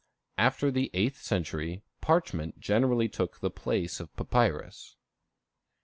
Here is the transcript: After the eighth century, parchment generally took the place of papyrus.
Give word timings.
After 0.39 0.71
the 0.71 0.89
eighth 0.95 1.21
century, 1.21 1.83
parchment 2.01 2.59
generally 2.59 3.07
took 3.07 3.37
the 3.39 3.51
place 3.51 3.99
of 3.99 4.11
papyrus. 4.15 4.95